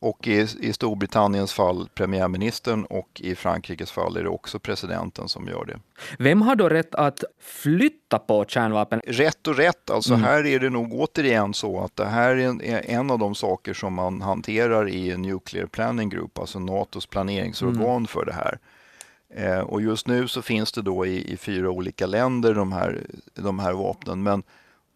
Och 0.03 0.27
i, 0.27 0.47
i 0.59 0.73
Storbritanniens 0.73 1.53
fall 1.53 1.89
premiärministern 1.95 2.85
och 2.85 3.21
i 3.23 3.35
Frankrikes 3.35 3.91
fall 3.91 4.17
är 4.17 4.23
det 4.23 4.29
också 4.29 4.59
presidenten 4.59 5.29
som 5.29 5.47
gör 5.47 5.65
det. 5.65 5.79
Vem 6.19 6.41
har 6.41 6.55
då 6.55 6.69
rätt 6.69 6.95
att 6.95 7.23
flytta 7.41 8.19
på 8.19 8.45
kärnvapen? 8.45 9.01
Rätt 9.07 9.47
och 9.47 9.55
rätt, 9.55 9.89
alltså 9.89 10.13
mm. 10.13 10.25
här 10.25 10.45
är 10.45 10.59
det 10.59 10.69
nog 10.69 10.93
återigen 10.93 11.53
så 11.53 11.79
att 11.79 11.95
det 11.95 12.05
här 12.05 12.35
är 12.35 12.47
en, 12.47 12.61
är 12.61 12.89
en, 12.89 13.11
av 13.11 13.19
de 13.19 13.35
saker 13.35 13.73
som 13.73 13.93
man 13.93 14.21
hanterar 14.21 14.89
i 14.89 15.17
Nuclear 15.17 15.65
Planning 15.65 16.09
Group, 16.09 16.39
alltså 16.39 16.59
NATOs 16.59 17.05
planeringsorgan 17.05 17.95
mm. 17.95 18.07
för 18.07 18.25
det 18.25 18.33
här. 18.33 18.59
Eh, 19.35 19.59
och 19.59 19.81
just 19.81 20.07
nu 20.07 20.27
så 20.27 20.41
finns 20.41 20.71
det 20.71 20.81
då 20.81 21.05
i, 21.05 21.33
i 21.33 21.37
fyra 21.37 21.69
olika 21.69 22.05
länder 22.05 22.53
de 22.53 22.71
här, 22.71 23.01
de 23.33 23.59
här 23.59 23.73
vapnen, 23.73 24.23
men 24.23 24.43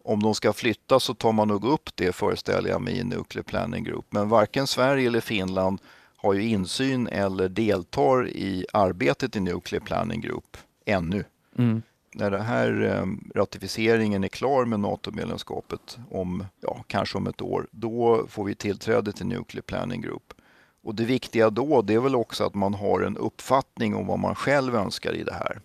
om 0.04 0.22
de 0.22 0.34
ska 0.34 0.52
flytta 0.52 1.00
så 1.00 1.14
tar 1.14 1.32
man 1.32 1.48
nog 1.48 1.64
upp 1.64 1.90
det 1.94 2.12
föreställer 2.12 2.70
jag 2.70 2.82
mig 2.82 2.98
i 2.98 3.04
Nuclear 3.04 3.42
Planning 3.42 3.84
Group. 3.84 4.06
Men 4.10 4.28
varken 4.28 4.66
Sverige 4.66 5.06
eller 5.06 5.20
Finland 5.20 5.80
har 6.16 6.34
ju 6.34 6.48
insyn 6.48 7.06
eller 7.08 7.48
deltar 7.48 8.28
i 8.28 8.66
arbetet 8.72 9.36
i 9.36 9.40
Nuclear 9.40 9.80
Planning 9.80 10.20
Group 10.20 10.56
ännu. 10.84 11.24
Mm. 11.58 11.82
När 12.14 12.30
den 12.30 12.42
här 12.42 12.80
ehm, 12.80 13.30
ratificeringen 13.34 14.24
är 14.24 14.28
klar 14.28 14.64
med 14.64 14.80
NATO-medlemskapet 14.80 15.98
om, 16.10 16.44
ja, 16.60 16.84
kanske 16.86 17.18
om 17.18 17.26
ett 17.26 17.42
år, 17.42 17.66
då 17.70 18.26
får 18.28 18.44
vi 18.44 18.54
tillträde 18.54 19.12
till 19.12 19.26
Nuclear 19.26 19.62
Planning 19.62 20.00
Group. 20.00 20.34
Och 20.82 20.94
det 20.94 21.04
viktiga 21.04 21.50
då, 21.50 21.82
det 21.82 21.94
är 21.94 22.00
väl 22.00 22.16
också 22.16 22.44
att 22.44 22.54
man 22.54 22.74
har 22.74 23.00
en 23.00 23.16
uppfattning 23.16 23.94
om 23.94 24.06
vad 24.06 24.18
man 24.18 24.34
själv 24.34 24.74
önskar 24.74 25.12
i 25.12 25.22
det 25.22 25.34
här. 25.34 25.60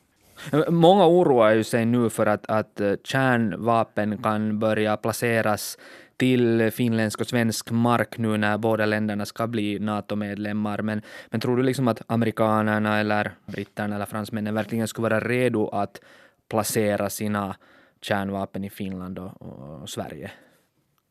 Många 0.70 1.08
oroar 1.08 1.52
ju 1.52 1.64
sig 1.64 1.86
nu 1.86 2.10
för 2.10 2.26
att, 2.26 2.46
att 2.50 2.80
eh, 2.80 2.94
kärnvapen 3.04 4.18
kan 4.18 4.60
börja 4.60 4.98
placeras 4.98 5.78
till 6.18 6.72
finländsk 6.72 7.22
och 7.22 7.28
svensk 7.28 7.72
mark 7.72 8.18
nu 8.18 8.38
när 8.38 8.58
båda 8.58 8.86
länderna 8.86 9.26
ska 9.26 9.48
bli 9.48 9.80
NATO-medlemmar. 9.80 10.82
Men, 10.82 11.02
men 11.30 11.42
tror 11.42 11.58
du 11.58 11.64
liksom 11.64 11.88
att 11.88 12.02
amerikanerna 12.08 13.00
eller 13.00 13.32
britterna 13.46 13.96
eller 13.96 14.06
fransmännen 14.06 14.54
verkligen 14.54 14.88
skulle 14.88 15.10
vara 15.10 15.20
redo 15.20 15.68
att 15.68 16.02
placera 16.50 17.10
sina 17.10 17.56
kärnvapen 18.02 18.64
i 18.64 18.70
Finland 18.70 19.20
och, 19.20 19.42
och 19.42 19.90
Sverige? 19.90 20.32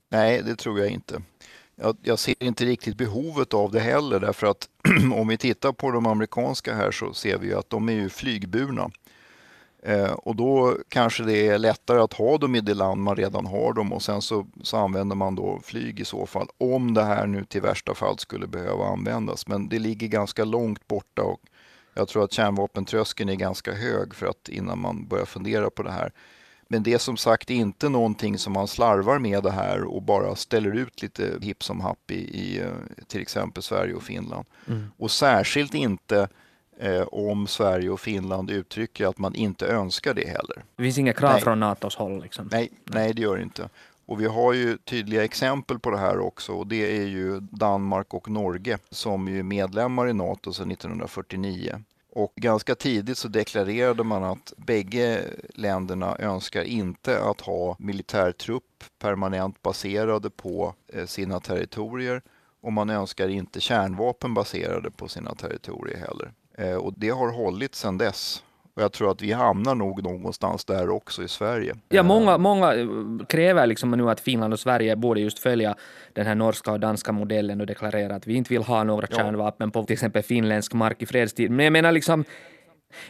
Nej, 0.09 0.43
det 0.43 0.57
tror 0.57 0.79
jag 0.79 0.89
inte. 0.89 1.23
Jag, 1.77 1.97
jag, 2.03 2.19
ser 2.19 2.43
inte 2.43 2.65
riktigt 2.65 2.97
behovet 2.97 3.55
av 3.55 3.73
det 3.73 3.81
heller 3.81 4.21
därför 4.21 4.47
att 4.47 4.69
om 5.15 5.29
vi 5.29 5.37
tittar 5.37 5.73
på 5.73 5.91
de 5.91 6.07
amerikanska 6.07 6.75
här 6.75 6.91
så 6.91 7.15
ser 7.15 7.39
vi 7.39 7.55
att 7.55 7.71
de 7.71 7.89
är 7.89 7.93
ju 7.93 8.09
flygburna. 8.09 8.91
Eh, 9.83 10.13
och 10.13 10.37
då 10.37 10.77
kanske 10.89 11.23
det 11.23 11.49
är 11.49 11.59
lättare 11.59 12.01
att 12.01 12.13
ha 12.13 12.39
dem 12.39 12.55
i 12.55 12.61
det 12.61 12.75
land 12.75 13.03
man 13.03 13.17
redan 13.17 13.47
har 13.47 13.73
dem 13.73 13.93
och 13.93 14.03
sen 14.03 14.23
så, 14.23 14.47
så 14.63 14.77
använder 14.77 15.17
man 15.17 15.35
då 15.35 15.61
flyg 15.65 16.01
i 16.01 16.05
så 16.05 16.27
fall. 16.27 16.49
Om 16.59 16.95
det 16.95 17.03
här 17.03 17.27
nu 17.27 17.45
till 17.45 17.63
värsta 17.63 17.95
fall 17.95 18.19
skulle 18.19 18.47
behöva 18.47 18.87
användas. 18.87 19.47
Men 19.47 19.69
det 19.69 19.79
ligger 19.79 20.07
ganska 20.07 20.45
långt 20.45 20.89
borta 20.89 21.23
och 21.23 21.41
jag 21.95 22.09
tror 22.09 22.25
att 22.25 22.33
kärnvapentröskeln 22.33 23.31
är 23.31 23.35
ganska 23.35 23.73
hög 23.73 24.15
för 24.15 24.27
att 24.27 24.49
innan 24.49 24.79
man 24.79 25.07
börjar 25.07 25.25
fundera 25.25 25.71
på 25.71 25.83
det 25.83 25.93
här. 25.93 26.13
Men 26.69 26.83
det 26.83 26.93
är 26.93 26.99
som 26.99 27.17
sagt 27.17 27.51
inte 27.51 27.89
någonting 27.89 28.39
som 28.39 28.53
man 28.53 28.69
slarvar 28.69 29.19
med 29.19 29.43
det 29.43 29.51
här 29.51 29.85
och 29.85 30.03
bara 30.03 30.37
ställer 30.37 30.77
ut 30.77 31.03
lite 31.03 31.39
hipp 31.41 31.65
som 31.65 31.81
happ 31.81 32.11
i, 32.11 32.15
i 32.15 32.61
eh, 32.61 32.69
till 33.07 33.21
exempel 33.21 33.63
Sverige 33.63 33.95
och 33.95 34.03
Finland. 34.03 34.47
Mm. 34.69 34.91
Och 34.97 35.11
särskilt 35.11 35.75
inte 35.75 36.29
eh, 36.79 37.03
om 37.03 37.47
Sverige 37.47 37.91
och 37.91 38.01
Finland 38.01 38.51
uttrycker 38.51 39.07
att 39.07 39.19
man 39.19 39.35
inte 39.35 39.67
önskar 39.67 40.15
det 40.15 40.27
heller. 40.27 40.65
Det 40.77 40.83
finns 40.83 40.99
inga 40.99 41.13
krav 41.13 41.33
nej. 41.33 41.41
från 41.41 41.61
Natos 41.61 41.97
håll? 41.97 42.23
Liksom. 42.23 42.49
Nej, 42.53 42.71
nej, 42.85 43.13
det 43.13 43.23
gör 43.23 43.37
det 43.37 43.43
inte. 43.43 43.69
Och 44.07 44.21
vi 44.21 44.27
har 44.27 44.53
ju 44.53 44.77
tydliga 44.77 45.25
exempel 45.25 45.79
på 45.79 45.91
det 45.91 45.99
här 45.99 46.19
också 46.19 46.53
och 46.53 46.67
det 46.67 46.97
är 46.97 47.07
ju 47.07 47.41
Danmark 47.41 48.15
och 48.15 48.31
Norge 48.31 48.79
som 48.91 49.29
är 49.29 49.43
medlemmar 49.43 50.09
i 50.09 50.13
Nato 50.13 50.53
sedan 50.53 50.71
1949. 50.71 51.83
Och 52.15 52.33
ganska 52.37 52.75
tidigt 52.75 53.19
så 53.19 53.29
deklarerade 53.29 54.05
man 54.05 54.25
att 54.25 54.53
bägge 54.57 55.25
länderna 55.55 56.17
önskar 56.19 56.63
inte 56.63 57.23
att 57.23 57.41
ha 57.41 57.77
militärtrupp 57.79 58.85
permanent 58.99 59.63
baserade 59.63 60.31
på 60.31 60.75
eh, 60.89 61.07
sina 61.07 61.41
territorier 61.41 62.23
och 62.61 62.73
man 62.73 62.91
önskar 62.91 63.29
inte 63.29 63.61
kärnvapen 63.61 64.35
baserade 64.35 64.91
på 64.91 65.09
sina 65.09 65.35
territorier 65.35 65.97
heller. 65.97 66.33
Eh, 66.63 66.77
och 66.77 66.93
det 66.97 67.11
har 67.11 67.33
hållit 67.33 67.75
sedan 67.75 67.99
dess. 67.99 68.43
Och 68.77 68.83
jag 68.83 68.93
tror 68.93 69.11
att 69.11 69.23
vi 69.23 69.33
hamnar 69.33 69.75
nog 69.75 70.03
någonstans 70.03 70.65
där 70.65 70.91
också 70.91 71.23
i 71.23 71.29
Sverige. 71.29 71.75
Ja, 71.89 72.03
många, 72.03 72.39
många 72.39 72.75
eh, 72.75 72.87
kräver 73.29 73.67
liksom 73.67 73.91
nu 73.91 74.11
att 74.11 74.21
Finland 74.21 74.53
och 74.53 74.61
Sverige 74.61 74.97
borde 74.97 75.21
just 75.21 75.39
följa 75.39 75.77
den 76.13 76.27
här 76.27 76.35
norska 76.35 76.73
och 76.73 76.81
danska 76.81 77.13
modellen 77.13 77.61
och 77.61 77.67
deklarera 77.67 78.15
att 78.15 78.27
vi 78.27 78.35
inte 78.35 78.53
vill 78.53 78.63
ha 78.63 78.85
några 78.85 79.07
ja. 79.11 79.17
kärnvapen 79.17 79.71
på 79.71 79.85
till 79.85 79.95
exempel 79.95 80.23
finländsk 80.23 80.75
mark 80.75 81.03
i 81.03 81.07
fredstid. 81.07 81.51
Men 81.51 81.65
jag 81.65 81.73
menar 81.73 81.93
liksom, 81.93 82.25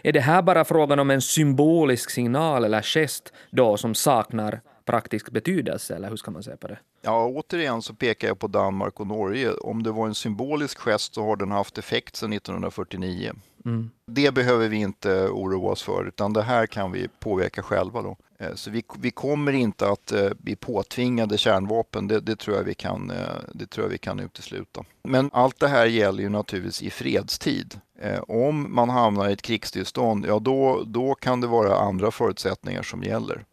är 0.02 0.12
det 0.12 0.21
här 0.21 0.42
bara 0.42 0.64
frågan 0.64 0.99
om 0.99 1.11
en 1.11 1.23
symbolisk 1.23 2.11
signal 2.11 2.64
eller 2.64 2.82
gest 2.82 3.32
då 3.50 3.76
som 3.76 3.94
saknar 3.94 4.61
praktisk 4.84 5.30
betydelse, 5.30 5.96
eller 5.96 6.08
hur 6.08 6.16
ska 6.16 6.30
man 6.30 6.42
säga 6.42 6.56
på 6.56 6.68
det? 6.68 6.78
Ja, 7.02 7.26
återigen 7.26 7.82
så 7.82 7.94
pekar 7.94 8.28
jag 8.28 8.38
på 8.38 8.46
Danmark 8.46 9.00
och 9.00 9.06
Norge. 9.06 9.52
Om 9.52 9.82
det 9.82 9.90
var 9.90 10.06
en 10.06 10.14
symbolisk 10.14 10.78
gest 10.78 11.14
så 11.14 11.24
har 11.24 11.36
den 11.36 11.50
haft 11.50 11.78
effekt 11.78 12.16
sedan 12.16 12.32
1949. 12.32 13.32
Mm. 13.64 13.90
Det 14.06 14.34
behöver 14.34 14.68
vi 14.68 14.76
inte 14.76 15.28
oroa 15.28 15.72
oss 15.72 15.82
för, 15.82 16.08
utan 16.08 16.32
det 16.32 16.42
här 16.42 16.66
kan 16.66 16.92
vi 16.92 17.08
påverka 17.20 17.62
själva. 17.62 18.02
Då. 18.02 18.16
Eh, 18.42 18.54
så 18.54 18.70
vi, 18.70 18.84
vi 18.98 19.10
kommer 19.10 19.52
inte 19.52 19.88
att 19.88 20.12
eh, 20.12 20.30
bli 20.38 20.56
påtvingade 20.56 21.38
kärnvapen, 21.38 22.08
det, 22.08 22.20
det, 22.20 22.36
tror 22.36 22.56
jag 22.56 22.64
vi 22.64 22.74
kan, 22.74 23.10
eh, 23.10 23.16
det 23.54 23.66
tror 23.66 23.86
jag 23.86 23.90
vi 23.90 23.98
kan 23.98 24.20
utesluta. 24.20 24.84
Men 25.04 25.30
allt 25.32 25.60
det 25.60 25.68
här 25.68 25.86
gäller 25.86 26.22
ju 26.22 26.28
naturligtvis 26.28 26.82
i 26.82 26.90
fredstid. 26.90 27.80
Om 28.28 28.74
man 28.74 28.90
hamnar 28.90 29.28
i 29.28 29.32
ett 29.32 29.42
krigstillstånd, 29.42 30.26
ja 30.26 30.38
då, 30.38 30.82
då 30.86 31.14
kan 31.14 31.40
det 31.40 31.46
vara 31.46 31.76
andra 31.76 32.10
förutsättningar 32.10 32.82
som 32.82 33.02
gäller. 33.02 33.44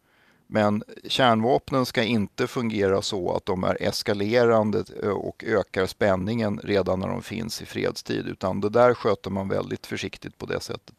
Men 0.52 0.82
kärnvapnen 1.04 1.86
ska 1.86 2.02
inte 2.02 2.46
fungera 2.46 3.02
så 3.02 3.36
att 3.36 3.46
de 3.46 3.64
är 3.64 3.82
eskalerande 3.82 4.84
eh, 5.02 5.08
och 5.08 5.44
ökar 5.46 5.86
spänningen 5.86 6.60
redan 6.64 7.00
när 7.00 7.08
de 7.08 7.22
finns 7.22 7.62
i 7.62 7.66
fredstid, 7.66 8.26
utan 8.26 8.60
det 8.60 8.68
där 8.68 8.94
sköter 8.94 9.30
man 9.30 9.48
väldigt 9.48 9.86
försiktigt 9.86 10.38
på 10.38 10.46
det 10.46 10.60
sättet. 10.60 10.94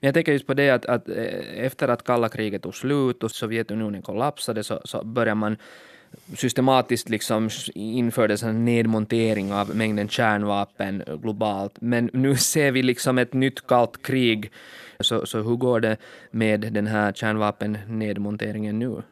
Jag 0.00 0.14
tänker 0.14 0.32
just 0.32 0.46
på 0.46 0.54
det 0.54 0.70
att, 0.70 0.86
att 0.86 1.08
eh, 1.08 1.64
efter 1.64 1.88
att 1.88 2.04
kalla 2.04 2.28
kriget 2.28 2.62
tog 2.62 2.74
slut 2.74 3.22
och 3.22 3.30
Sovjetunionen 3.30 4.02
kollapsade 4.02 4.64
så, 4.64 4.80
så 4.84 5.04
börjar 5.04 5.34
man 5.34 5.56
systematiskt 6.36 7.08
liksom 7.08 7.50
infördes 7.74 8.42
en 8.42 8.64
nedmontering 8.64 9.52
av 9.52 9.76
mängden 9.76 10.08
kärnvapen 10.08 11.02
globalt. 11.22 11.74
Men 11.80 12.10
nu 12.12 12.36
ser 12.36 12.72
vi 12.72 12.82
liksom 12.82 13.18
ett 13.18 13.32
nytt 13.32 13.66
kallt 13.66 14.02
krig. 14.02 14.52
Så, 15.00 15.26
så 15.26 15.38
hur 15.38 15.56
går 15.56 15.80
det 15.80 15.96
med 16.30 16.60
den 16.60 16.86
här 16.86 17.12
kärnvapennedmonteringen 17.12 18.78
nu? 18.78 19.02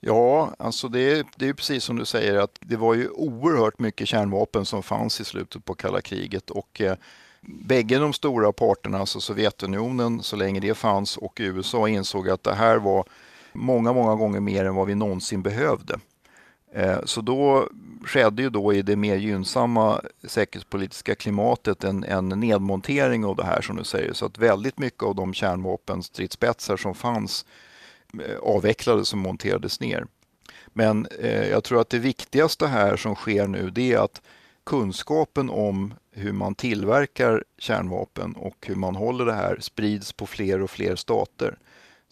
Ja, 0.00 0.54
alltså 0.58 0.88
det 0.88 1.12
är, 1.12 1.24
det 1.36 1.48
är 1.48 1.52
precis 1.52 1.84
som 1.84 1.96
du 1.96 2.04
säger 2.04 2.38
att 2.38 2.58
det 2.60 2.76
var 2.76 2.94
ju 2.94 3.08
oerhört 3.08 3.78
mycket 3.78 4.08
kärnvapen 4.08 4.64
som 4.64 4.82
fanns 4.82 5.20
i 5.20 5.24
slutet 5.24 5.64
på 5.64 5.74
kalla 5.74 6.00
kriget 6.00 6.50
och 6.50 6.80
eh, 6.80 6.96
bägge 7.40 7.98
de 7.98 8.12
stora 8.12 8.52
parterna, 8.52 8.98
alltså 8.98 9.20
Sovjetunionen 9.20 10.22
så 10.22 10.36
länge 10.36 10.60
det 10.60 10.74
fanns 10.74 11.16
och 11.16 11.38
USA 11.40 11.88
insåg 11.88 12.30
att 12.30 12.42
det 12.42 12.54
här 12.54 12.76
var 12.76 13.04
många, 13.52 13.92
många 13.92 14.14
gånger 14.14 14.40
mer 14.40 14.64
än 14.64 14.74
vad 14.74 14.86
vi 14.86 14.94
någonsin 14.94 15.42
behövde. 15.42 15.98
Eh, 16.72 16.98
så 17.04 17.20
då 17.20 17.68
skedde 18.04 18.42
ju 18.42 18.50
då 18.50 18.72
i 18.72 18.82
det 18.82 18.96
mer 18.96 19.16
gynnsamma 19.16 20.00
säkerhetspolitiska 20.24 21.14
klimatet 21.14 21.84
en, 21.84 22.04
en 22.04 22.28
nedmontering 22.28 23.24
av 23.24 23.36
det 23.36 23.44
här 23.44 23.60
som 23.60 23.76
du 23.76 23.84
säger. 23.84 24.12
Så 24.12 24.26
att 24.26 24.38
väldigt 24.38 24.78
mycket 24.78 25.02
av 25.02 25.14
de 25.14 25.34
kärnvapenstridsspetsar 25.34 26.76
som 26.76 26.94
fanns 26.94 27.46
eh, 28.24 28.38
avvecklades 28.42 29.12
och 29.12 29.18
monterades 29.18 29.80
ner. 29.80 30.06
Men 30.66 31.06
eh, 31.06 31.48
jag 31.48 31.64
tror 31.64 31.80
att 31.80 31.90
det 31.90 31.98
viktigaste 31.98 32.66
här 32.66 32.96
som 32.96 33.14
sker 33.14 33.46
nu 33.46 33.70
det 33.70 33.92
är 33.92 33.98
att 33.98 34.22
kunskapen 34.64 35.50
om 35.50 35.94
hur 36.12 36.32
man 36.32 36.54
tillverkar 36.54 37.44
kärnvapen 37.58 38.34
och 38.34 38.66
hur 38.66 38.74
man 38.74 38.96
håller 38.96 39.26
det 39.26 39.32
här 39.32 39.58
sprids 39.60 40.12
på 40.12 40.26
fler 40.26 40.62
och 40.62 40.70
fler 40.70 40.96
stater. 40.96 41.58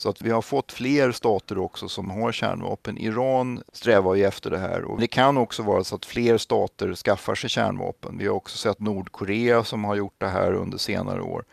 Så 0.01 0.09
att 0.09 0.23
vi 0.23 0.31
har 0.31 0.43
fått 0.43 0.73
fler 0.73 1.13
stater 1.13 1.59
också 1.59 1.89
som 1.89 2.11
har 2.11 2.33
kärnvapen. 2.33 2.99
Iran 2.99 3.63
strävar 3.73 4.15
ju 4.15 4.25
efter 4.25 4.51
det 4.51 4.59
här 4.59 4.85
och 4.85 5.01
det 5.01 5.07
kan 5.07 5.39
också 5.39 5.63
vara 5.63 5.85
så 5.85 5.95
att 5.95 6.05
fler 6.05 6.39
stater 6.39 6.95
skaffar 6.95 7.35
sig 7.35 7.51
kärnvapen. 7.51 8.19
Vi 8.19 8.27
har 8.27 8.35
också 8.35 8.59
sett 8.59 8.81
Nordkorea 8.81 9.65
som 9.65 9.85
har 9.85 9.97
gjort 9.97 10.15
det 10.19 10.27
här 10.27 10.53
under 10.53 10.79
senare 10.79 11.21
år. 11.21 11.45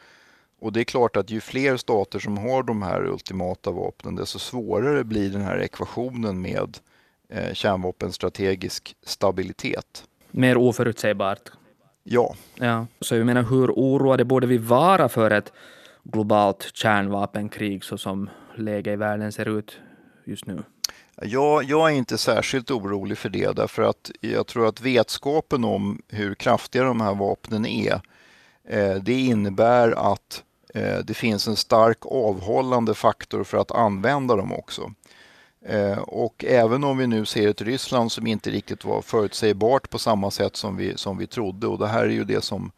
Och 0.59 0.73
det 0.73 0.79
är 0.79 0.83
klart 0.83 1.15
att 1.15 1.29
ju 1.29 1.41
fler 1.41 1.77
stater 1.77 2.19
som 2.19 2.37
har 2.37 2.63
de 2.63 2.81
här 2.81 3.05
ultimata 3.05 3.71
vapnen 3.71 4.15
desto 4.15 4.39
svårare 4.39 5.03
blir 5.03 5.29
den 5.29 5.41
här 5.41 5.57
ekvationen 5.57 6.41
med 6.41 6.77
eh, 7.29 7.53
kärnvapenstrategisk 7.53 8.95
stabilitet. 9.05 10.03
Mer 10.31 10.57
oförutsägbart. 10.57 11.51
Ja. 12.03 12.35
ja. 12.55 12.87
Så 12.99 13.15
jag 13.15 13.25
menar, 13.25 13.43
hur 13.43 13.71
oroade 13.71 14.25
borde 14.25 14.47
vi 14.47 14.57
vara 14.57 15.09
för 15.09 15.31
ett 15.31 15.51
globalt 16.05 16.69
kärnvapenkrig 16.73 17.83
så 17.83 17.97
som 17.97 18.29
läget 18.55 18.93
i 18.93 18.95
världen 18.95 19.31
ser 19.31 19.57
ut 19.57 19.77
just 20.25 20.45
nu? 20.45 20.63
Jag, 21.21 21.63
jag, 21.63 21.91
är 21.91 21.95
inte 21.95 22.17
särskilt 22.17 22.71
orolig 22.71 23.17
för 23.17 23.29
det 23.29 23.55
därför 23.55 23.83
att 23.83 24.11
jag 24.21 24.47
tror 24.47 24.67
att 24.67 24.81
vetskapen 24.81 25.63
om 25.63 26.01
hur 26.07 26.35
kraftiga 26.35 26.83
de 26.83 27.01
här 27.01 27.15
vapnen 27.15 27.65
är, 27.65 28.01
eh, 28.67 28.95
det 28.95 29.13
innebär 29.13 30.13
att 30.13 30.43
eh, 30.73 30.97
det 30.97 31.13
finns 31.13 31.47
en 31.47 31.55
stark 31.55 31.97
avhållande 32.01 32.93
faktor 32.93 33.43
för 33.43 33.57
att 33.57 33.71
använda 33.71 34.35
dem 34.35 34.53
också. 34.53 34.93
Eh, 35.65 35.97
och 35.97 36.45
även 36.47 36.83
om 36.83 36.97
vi 36.97 37.07
nu 37.07 37.25
ser 37.25 37.49
ett 37.49 37.61
Ryssland 37.61 38.11
som 38.11 38.27
inte 38.27 38.49
riktigt 38.49 38.85
var 38.85 39.01
förutsägbart 39.01 39.89
på 39.89 39.99
samma 39.99 40.31
sätt 40.31 40.55
som 40.55 40.77
vi, 40.77 40.97
som 40.97 41.17
vi 41.17 41.27
trodde 41.27 41.67
och 41.67 41.79
det 41.79 41.87
här 41.87 42.03
är 42.03 42.09
ju 42.09 42.23
det 42.23 42.43
som 42.43 42.71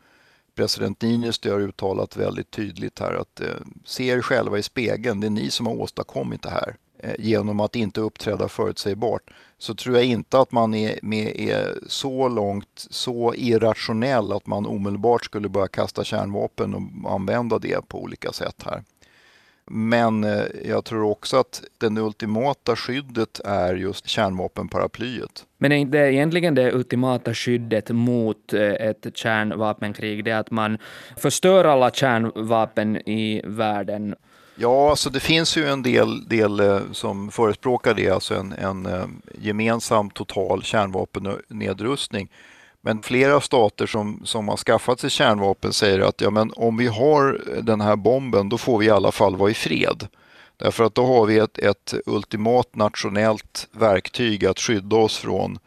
president 0.57 1.01
Niinistö 1.01 1.51
har 1.51 1.59
uttalat 1.59 2.17
väldigt 2.17 2.51
tydligt 2.51 2.99
här 2.99 3.13
att 3.13 3.41
eh, 3.41 3.47
se 3.85 4.07
er 4.07 4.21
själva 4.21 4.57
i 4.57 4.63
spegeln, 4.63 5.19
det 5.19 5.27
är 5.27 5.31
ni 5.31 5.51
som 5.51 5.65
har 5.65 5.73
åstadkommit 5.73 6.41
det 6.41 6.49
här 6.49 6.75
eh, 6.99 7.15
genom 7.19 7.59
att 7.59 7.75
inte 7.75 8.01
uppträda 8.01 8.47
förutsägbart 8.47 9.21
så 9.57 9.75
tror 9.75 9.95
jag 9.95 10.05
inte 10.05 10.39
att 10.39 10.51
man 10.51 10.73
är, 10.73 10.99
med, 11.01 11.27
är 11.35 11.79
så 11.87 12.27
långt, 12.27 12.87
så 12.89 13.33
irrationell 13.33 14.31
att 14.31 14.47
man 14.47 14.65
omedelbart 14.65 15.25
skulle 15.25 15.49
börja 15.49 15.67
kasta 15.67 16.03
kärnvapen 16.03 16.73
och 16.73 17.11
använda 17.11 17.59
det 17.59 17.87
på 17.87 18.01
olika 18.01 18.31
sätt 18.31 18.63
här. 18.65 18.83
Men 19.67 20.23
eh, 20.23 20.43
jag 20.65 20.85
tror 20.85 21.03
också 21.03 21.37
att 21.37 21.63
det 21.77 22.01
ultimata 22.01 22.75
skyddet 22.75 23.41
är 23.45 23.75
just 23.75 24.07
kärnvapenparaplyet. 24.07 25.45
Men 25.57 25.71
är 25.71 25.75
inte 25.75 25.97
egentligen 25.97 26.55
det 26.55 26.71
ultimata 26.73 27.33
skyddet 27.33 27.89
mot 27.89 28.53
eh, 28.53 28.61
ett 28.61 29.07
kärnvapenkrig 29.13 30.25
det 30.25 30.31
att 30.31 30.51
man 30.51 30.77
förstör 31.17 31.65
alla 31.65 31.91
kärnvapen 31.91 33.09
i 33.09 33.41
världen? 33.45 34.15
Ja, 34.55 34.89
alltså 34.89 35.09
det 35.09 35.19
finns 35.19 35.57
ju 35.57 35.65
en 35.65 35.83
del, 35.83 36.27
del 36.27 36.59
eh, 36.59 36.79
som 36.91 37.31
förespråkar 37.31 37.93
det, 37.93 38.09
alltså 38.09 38.35
en, 38.35 38.51
en 38.51 38.87
gemensam 39.39 40.09
total 40.09 40.63
kärnvapennedrustning. 40.63 42.29
Men 42.87 43.01
flera 43.01 43.41
stater 43.41 43.85
som, 43.85 44.21
som 44.25 44.47
har 44.47 44.57
skaffat 44.57 44.99
sig 44.99 45.09
kärnvapen 45.09 45.73
säger 45.73 45.99
att 45.99 46.21
ja, 46.21 46.29
men 46.29 46.51
om 46.55 46.77
vi 46.77 46.87
har 46.87 47.41
den 47.61 47.81
här 47.81 47.95
bomben 47.95 48.49
då 48.49 48.57
får 48.57 48.77
vi 48.77 48.85
i 48.85 48.89
alla 48.89 49.11
fall 49.11 49.35
vara 49.35 49.51
i 49.51 49.53
fred. 49.53 50.07
Därför 50.57 50.83
att 50.83 50.95
då 50.95 51.05
har 51.05 51.25
vi 51.25 51.37
ett, 51.37 51.57
ett 51.57 51.93
ultimat 52.05 52.75
nationellt 52.75 53.67
verktyg 53.71 54.45
att 54.45 54.59
skydda 54.59 54.95
oss 54.95 55.17
från 55.17 55.59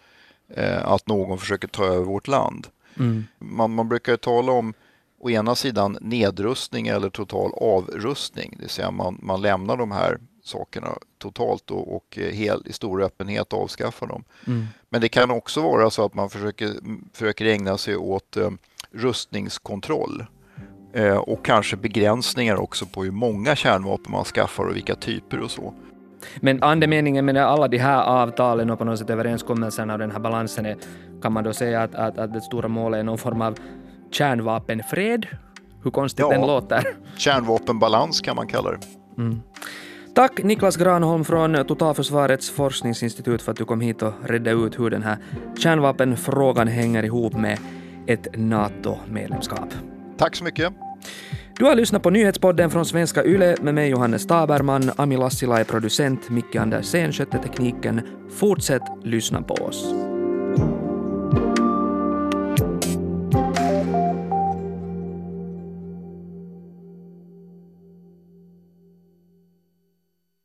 eh, 0.54 0.86
att 0.86 1.06
någon 1.06 1.38
försöker 1.38 1.68
ta 1.68 1.84
över 1.84 2.04
vårt 2.04 2.28
land. 2.28 2.66
Mm. 2.98 3.24
Man, 3.38 3.74
man 3.74 3.88
brukar 3.88 4.16
tala 4.16 4.52
om 4.52 4.74
å 5.20 5.30
ena 5.30 5.54
sidan 5.54 5.98
nedrustning 6.00 6.88
eller 6.88 7.10
total 7.10 7.52
avrustning, 7.54 8.54
det 8.56 8.62
vill 8.62 8.70
säga 8.70 8.90
man, 8.90 9.18
man 9.22 9.42
lämnar 9.42 9.76
de 9.76 9.90
här 9.90 10.18
sakerna 10.50 10.88
totalt 11.18 11.70
och, 11.70 11.96
och 11.96 12.18
hel, 12.18 12.62
i 12.66 12.72
stor 12.72 13.02
öppenhet 13.02 13.52
avskaffa 13.52 14.06
dem. 14.06 14.24
Mm. 14.46 14.66
Men 14.88 15.00
det 15.00 15.08
kan 15.08 15.30
också 15.30 15.62
vara 15.62 15.90
så 15.90 16.04
att 16.04 16.14
man 16.14 16.30
försöker, 16.30 16.70
försöker 17.12 17.44
ägna 17.44 17.78
sig 17.78 17.96
åt 17.96 18.36
eh, 18.36 18.50
rustningskontroll 18.92 20.24
eh, 20.92 21.16
och 21.16 21.44
kanske 21.44 21.76
begränsningar 21.76 22.56
också 22.56 22.86
på 22.86 23.04
hur 23.04 23.10
många 23.10 23.56
kärnvapen 23.56 24.12
man 24.12 24.24
skaffar 24.24 24.64
och 24.64 24.76
vilka 24.76 24.94
typer 24.94 25.40
och 25.40 25.50
så. 25.50 25.74
Men 26.40 26.62
andemeningen 26.62 27.24
med 27.24 27.36
alla 27.36 27.68
de 27.68 27.78
här 27.78 28.02
avtalen 28.02 28.70
och 28.70 28.78
på 28.78 28.84
något 28.84 28.98
sätt 28.98 29.10
överenskommelserna 29.10 29.92
och 29.92 29.98
den 29.98 30.10
här 30.10 30.18
balansen 30.18 30.66
är, 30.66 30.76
kan 31.22 31.32
man 31.32 31.44
då 31.44 31.52
säga 31.52 31.82
att, 31.82 31.94
att, 31.94 32.18
att 32.18 32.32
det 32.32 32.40
stora 32.40 32.68
målet 32.68 32.98
är 32.98 33.04
någon 33.04 33.18
form 33.18 33.42
av 33.42 33.58
kärnvapenfred? 34.10 35.26
Hur 35.82 35.90
konstigt 35.90 36.20
ja, 36.20 36.28
den 36.28 36.40
låter. 36.40 36.84
Kärnvapenbalans 37.16 38.20
kan 38.20 38.36
man 38.36 38.46
kalla 38.46 38.70
det. 38.70 38.78
Mm. 39.18 39.40
Tack 40.20 40.42
Niklas 40.42 40.76
Granholm 40.76 41.24
från 41.24 41.64
Totalförsvarets 41.64 42.50
forskningsinstitut 42.50 43.42
för 43.42 43.52
att 43.52 43.58
du 43.58 43.64
kom 43.64 43.80
hit 43.80 44.02
och 44.02 44.12
redde 44.24 44.50
ut 44.50 44.78
hur 44.78 44.90
den 44.90 45.02
här 45.02 45.16
kärnvapenfrågan 45.58 46.68
hänger 46.68 47.02
ihop 47.02 47.32
med 47.32 47.58
ett 48.06 48.28
NATO-medlemskap. 48.34 49.68
Tack 50.18 50.36
så 50.36 50.44
mycket. 50.44 50.72
Du 51.58 51.64
har 51.64 51.74
lyssnat 51.74 52.02
på 52.02 52.10
nyhetspodden 52.10 52.70
från 52.70 52.86
Svenska 52.86 53.24
Yle 53.24 53.56
med 53.62 53.74
mig 53.74 53.90
Johannes 53.90 54.26
Taberman, 54.26 54.90
Ami 54.96 55.16
Lassila 55.16 55.60
är 55.60 55.64
producent, 55.64 56.30
Micke 56.30 56.56
Andersén 56.56 57.12
skötte 57.12 57.38
tekniken. 57.38 58.00
Fortsätt 58.30 58.82
lyssna 59.04 59.42
på 59.42 59.54
oss. 59.54 59.94